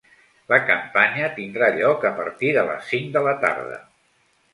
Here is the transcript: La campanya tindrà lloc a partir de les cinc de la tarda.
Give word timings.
La 0.51 0.57
campanya 0.69 1.27
tindrà 1.35 1.67
lloc 1.75 2.07
a 2.11 2.13
partir 2.21 2.49
de 2.57 2.63
les 2.71 2.89
cinc 2.95 3.13
de 3.19 3.23
la 3.29 3.35
tarda. 3.45 3.79